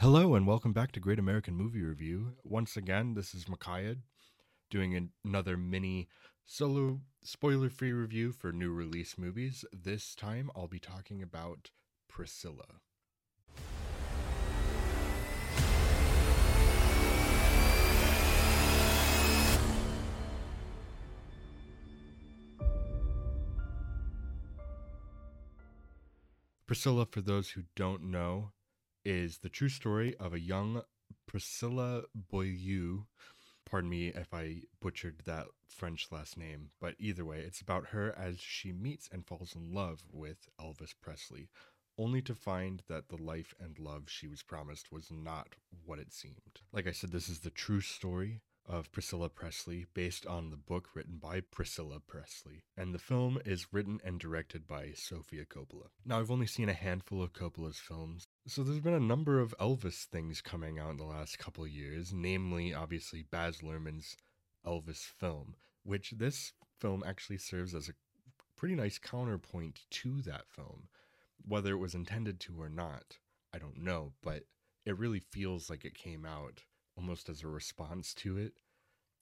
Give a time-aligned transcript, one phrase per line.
[0.00, 2.32] Hello and welcome back to Great American Movie Review.
[2.42, 3.98] Once again, this is Mikiah
[4.70, 6.08] doing an- another mini
[6.46, 9.62] solo spoiler free review for new release movies.
[9.74, 11.68] This time I'll be talking about
[12.08, 12.80] Priscilla.
[26.66, 28.52] Priscilla, for those who don't know,
[29.04, 30.82] is the true story of a young
[31.26, 33.04] Priscilla Beaulieu.
[33.64, 38.14] Pardon me if I butchered that French last name, but either way, it's about her
[38.18, 41.48] as she meets and falls in love with Elvis Presley,
[41.96, 46.12] only to find that the life and love she was promised was not what it
[46.12, 46.60] seemed.
[46.72, 50.90] Like I said, this is the true story of Priscilla Presley based on the book
[50.94, 52.62] written by Priscilla Presley.
[52.76, 55.88] And the film is written and directed by Sofia Coppola.
[56.04, 59.54] Now, I've only seen a handful of Coppola's films, so there's been a number of
[59.60, 64.16] Elvis things coming out in the last couple years, namely, obviously, Baz Luhrmann's
[64.66, 67.92] Elvis film, which this film actually serves as a
[68.56, 70.88] pretty nice counterpoint to that film.
[71.46, 73.18] Whether it was intended to or not,
[73.54, 74.42] I don't know, but
[74.84, 76.64] it really feels like it came out
[76.96, 78.54] almost as a response to it,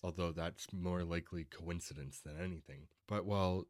[0.03, 2.89] although that's more likely coincidence than anything.
[3.07, 3.67] But while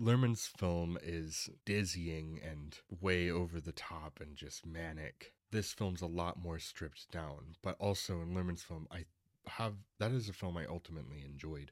[0.00, 6.06] Luhrmann's film is dizzying and way over the top and just manic, this film's a
[6.06, 7.56] lot more stripped down.
[7.62, 9.04] But also in Luhrmann's film, I
[9.46, 11.70] have that is a film I ultimately enjoyed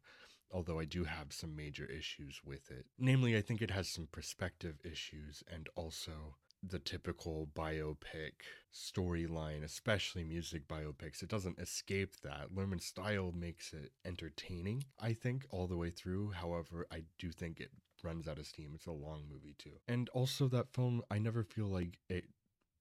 [0.53, 2.87] although I do have some major issues with it.
[2.99, 8.33] Namely, I think it has some perspective issues and also the typical biopic
[8.73, 11.23] storyline, especially music biopics.
[11.23, 12.55] It doesn't escape that.
[12.55, 16.31] Luhrmann's style makes it entertaining, I think, all the way through.
[16.31, 17.71] However, I do think it
[18.05, 18.73] runs out of steam.
[18.75, 19.81] It's a long movie, too.
[19.89, 22.25] And also, that film, I never feel like it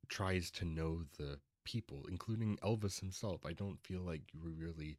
[0.09, 3.45] tries to know the people, including Elvis himself.
[3.45, 4.97] I don't feel like you really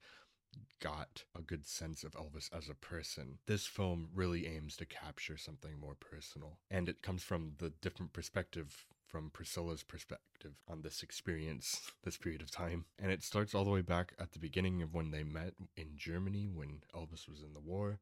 [0.81, 3.39] got a good sense of Elvis as a person.
[3.47, 8.12] This film really aims to capture something more personal, and it comes from the different
[8.12, 12.87] perspective from Priscilla's perspective on this experience, this period of time.
[12.99, 15.91] And it starts all the way back at the beginning of when they met in
[15.97, 18.00] Germany when Elvis was in the war.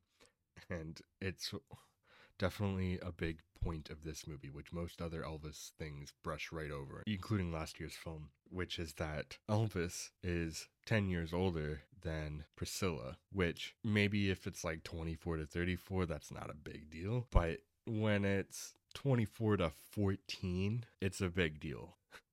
[0.69, 1.53] And it's
[2.41, 7.03] definitely a big point of this movie, which most other Elvis things brush right over,
[7.07, 13.75] including last year's film, which is that Elvis is 10 years older than Priscilla, which
[13.85, 17.27] maybe if it's like 24 to 34, that's not a big deal.
[17.31, 21.97] But when it's 24 to 14, it's a big deal.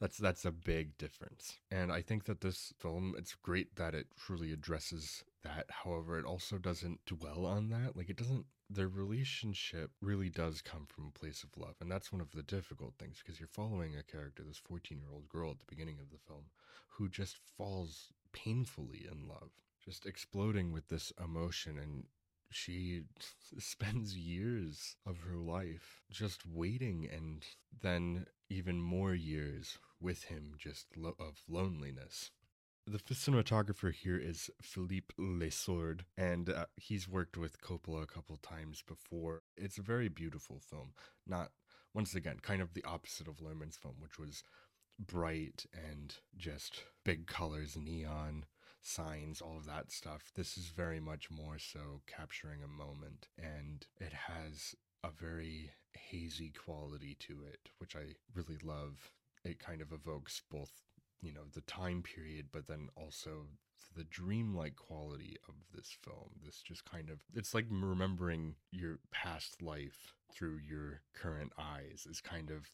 [0.00, 1.58] that's that's a big difference.
[1.70, 5.66] And I think that this film it's great that it truly addresses that.
[5.68, 7.96] However, it also doesn't dwell on that.
[7.96, 11.74] Like it doesn't their relationship really does come from a place of love.
[11.80, 15.10] And that's one of the difficult things because you're following a character, this 14 year
[15.12, 16.44] old girl at the beginning of the film,
[16.88, 19.50] who just falls painfully in love,
[19.84, 21.78] just exploding with this emotion.
[21.78, 22.04] And
[22.54, 23.02] she
[23.58, 27.44] spends years of her life just waiting and
[27.82, 32.30] then even more years with him just lo- of loneliness
[32.86, 38.36] the cinematographer here is Philippe Le Sourd, and uh, he's worked with Coppola a couple
[38.36, 39.42] times before.
[39.56, 40.92] It's a very beautiful film.
[41.26, 41.50] Not,
[41.94, 44.42] once again, kind of the opposite of Luhrmann's film, which was
[44.98, 48.44] bright and just big colors, neon,
[48.86, 50.30] signs, all of that stuff.
[50.34, 56.50] This is very much more so capturing a moment, and it has a very hazy
[56.50, 59.10] quality to it, which I really love.
[59.44, 60.70] It kind of evokes both
[61.24, 63.46] you know the time period but then also
[63.96, 69.62] the dreamlike quality of this film this just kind of it's like remembering your past
[69.62, 72.70] life through your current eyes is kind of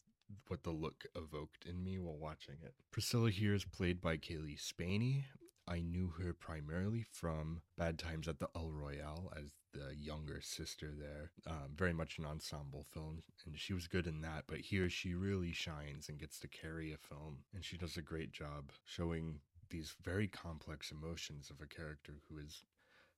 [0.48, 4.58] what the look evoked in me while watching it priscilla here is played by Cailee
[4.58, 5.24] Spaeny
[5.70, 10.90] I knew her primarily from Bad Times at the El Royale as the younger sister
[10.98, 11.30] there.
[11.46, 14.44] Um, very much an ensemble film, and she was good in that.
[14.48, 18.02] But here she really shines and gets to carry a film, and she does a
[18.02, 22.64] great job showing these very complex emotions of a character who is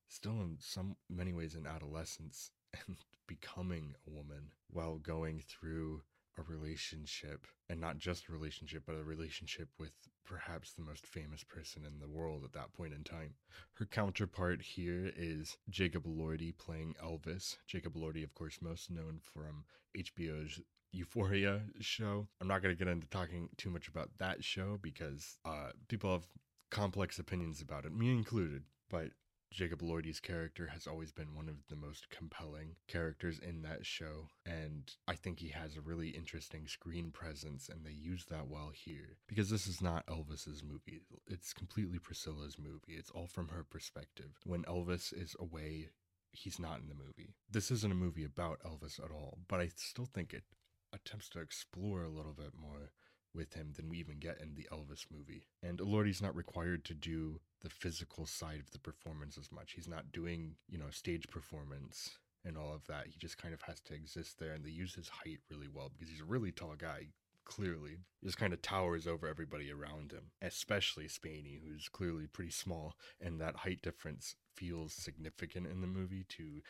[0.07, 2.51] still in some many ways in adolescence
[2.87, 6.03] and becoming a woman while going through
[6.37, 9.91] a relationship and not just a relationship but a relationship with
[10.25, 13.33] perhaps the most famous person in the world at that point in time.
[13.73, 17.57] Her counterpart here is jacob elordi playing elvis.
[17.67, 19.65] Jacob elordi of course most known from
[19.97, 20.59] hbo's
[20.91, 22.27] euphoria show.
[22.39, 26.11] I'm not going to get into talking too much about that show because uh, people
[26.11, 26.27] have
[26.69, 29.09] complex opinions about it me included but
[29.53, 34.27] Jacob Elordi's character has always been one of the most compelling characters in that show.
[34.45, 38.71] And I think he has a really interesting screen presence, and they use that well
[38.73, 39.17] here.
[39.27, 42.97] Because this is not Elvis's movie, it's completely Priscilla's movie.
[42.97, 44.31] It's all from her perspective.
[44.43, 45.89] When Elvis is away,
[46.31, 47.35] he's not in the movie.
[47.49, 50.43] This isn't a movie about Elvis at all, but I still think it
[50.91, 52.91] attempts to explore a little bit more
[53.33, 55.47] with him than we even get in the Elvis movie.
[55.61, 59.73] And Elordi's not required to do the physical side of the performance as much.
[59.73, 63.07] He's not doing, you know, stage performance and all of that.
[63.07, 65.89] He just kind of has to exist there and they use his height really well
[65.89, 67.07] because he's a really tall guy.
[67.45, 72.51] Clearly, he just kind of towers over everybody around him, especially Spaeny, who's clearly pretty
[72.51, 76.61] small, and that height difference feels significant in the movie to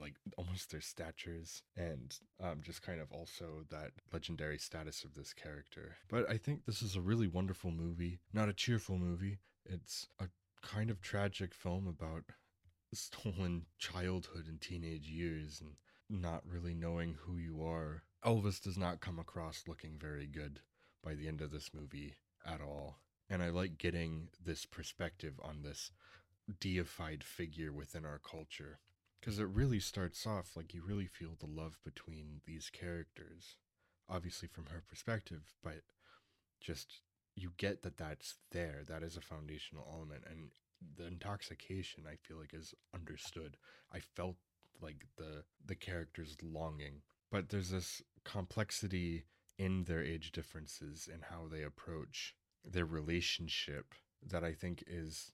[0.00, 5.32] like almost their statures and um, just kind of also that legendary status of this
[5.32, 5.96] character.
[6.08, 9.38] But I think this is a really wonderful movie, not a cheerful movie.
[9.64, 10.26] It's a
[10.62, 12.24] kind of tragic film about
[12.92, 15.72] stolen childhood and teenage years and
[16.08, 18.02] not really knowing who you are.
[18.24, 20.60] Elvis does not come across looking very good
[21.02, 22.14] by the end of this movie
[22.44, 22.98] at all.
[23.28, 25.92] And I like getting this perspective on this
[26.58, 28.80] deified figure within our culture
[29.20, 33.56] because it really starts off like you really feel the love between these characters
[34.08, 35.82] obviously from her perspective but
[36.60, 37.00] just
[37.36, 40.50] you get that that's there that is a foundational element and
[40.96, 43.56] the intoxication i feel like is understood.
[43.92, 44.36] I felt
[44.80, 49.24] like the the characters longing but there's this complexity
[49.58, 52.34] in their age differences and how they approach
[52.64, 53.94] their relationship
[54.26, 55.32] that i think is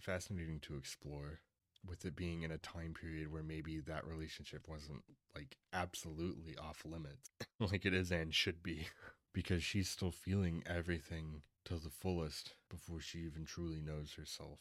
[0.00, 1.40] fascinating to explore
[1.88, 5.02] with it being in a time period where maybe that relationship wasn't
[5.34, 7.30] like absolutely off limits
[7.60, 8.86] like it is and should be
[9.32, 14.60] because she's still feeling everything to the fullest before she even truly knows herself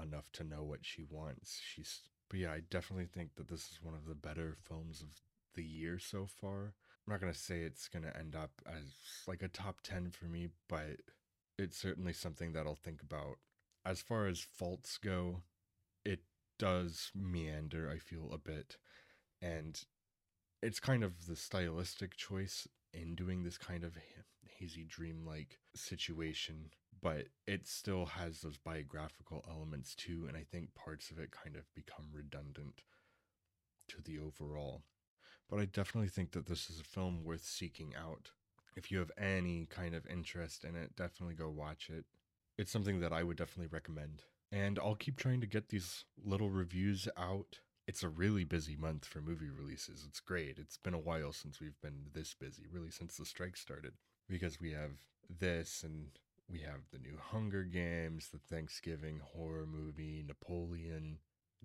[0.00, 1.60] enough to know what she wants.
[1.64, 5.08] She's but yeah i definitely think that this is one of the better films of
[5.54, 6.74] the year so far.
[7.06, 8.94] I'm not going to say it's going to end up as
[9.26, 11.00] like a top 10 for me but
[11.58, 13.38] it's certainly something that i'll think about.
[13.84, 15.42] As far as faults go
[16.62, 18.76] does meander, I feel, a bit.
[19.40, 19.82] And
[20.62, 23.98] it's kind of the stylistic choice in doing this kind of
[24.46, 26.70] hazy dream-like situation,
[27.02, 31.56] but it still has those biographical elements too, and I think parts of it kind
[31.56, 32.82] of become redundant
[33.88, 34.82] to the overall.
[35.50, 38.30] But I definitely think that this is a film worth seeking out.
[38.76, 42.04] If you have any kind of interest in it, definitely go watch it.
[42.56, 46.50] It's something that I would definitely recommend and I'll keep trying to get these little
[46.50, 47.60] reviews out.
[47.88, 50.04] It's a really busy month for movie releases.
[50.06, 50.58] It's great.
[50.58, 53.94] It's been a while since we've been this busy, really since the strike started,
[54.28, 54.92] because we have
[55.40, 56.06] this and
[56.48, 61.18] we have the new Hunger Games, the Thanksgiving horror movie, Napoleon,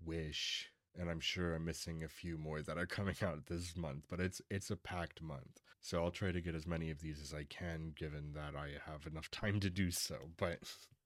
[0.06, 4.06] Wish, and I'm sure I'm missing a few more that are coming out this month,
[4.10, 5.62] but it's it's a packed month.
[5.82, 8.72] So I'll try to get as many of these as I can given that I
[8.90, 10.16] have enough time to do so.
[10.38, 10.60] But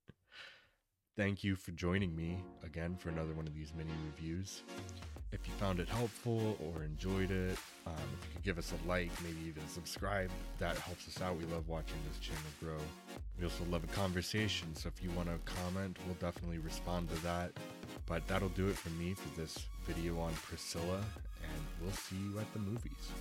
[1.22, 4.64] Thank you for joining me again for another one of these mini reviews.
[5.32, 8.88] If you found it helpful or enjoyed it, um, if you could give us a
[8.90, 11.38] like, maybe even subscribe, that helps us out.
[11.38, 12.80] We love watching this channel grow.
[13.38, 17.24] We also love a conversation, so if you want to comment, we'll definitely respond to
[17.24, 17.52] that.
[18.08, 21.04] But that'll do it for me for this video on Priscilla,
[21.44, 23.12] and we'll see you at the movies.